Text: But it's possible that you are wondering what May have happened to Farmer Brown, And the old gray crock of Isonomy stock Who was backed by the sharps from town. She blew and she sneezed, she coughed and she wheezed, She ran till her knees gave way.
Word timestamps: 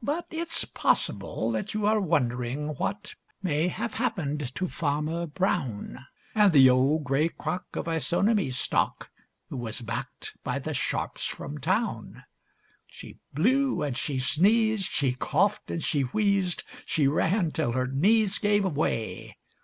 But 0.00 0.26
it's 0.30 0.64
possible 0.64 1.50
that 1.50 1.74
you 1.74 1.86
are 1.86 1.98
wondering 2.00 2.68
what 2.76 3.16
May 3.42 3.66
have 3.66 3.94
happened 3.94 4.54
to 4.54 4.68
Farmer 4.68 5.26
Brown, 5.26 6.06
And 6.36 6.52
the 6.52 6.70
old 6.70 7.02
gray 7.02 7.30
crock 7.30 7.64
of 7.74 7.88
Isonomy 7.88 8.52
stock 8.52 9.10
Who 9.48 9.56
was 9.56 9.80
backed 9.80 10.36
by 10.44 10.60
the 10.60 10.72
sharps 10.72 11.26
from 11.26 11.58
town. 11.58 12.22
She 12.86 13.18
blew 13.32 13.82
and 13.82 13.98
she 13.98 14.20
sneezed, 14.20 14.88
she 14.92 15.14
coughed 15.14 15.68
and 15.68 15.82
she 15.82 16.02
wheezed, 16.02 16.62
She 16.86 17.08
ran 17.08 17.50
till 17.50 17.72
her 17.72 17.88
knees 17.88 18.38
gave 18.38 18.62
way. 18.64 19.34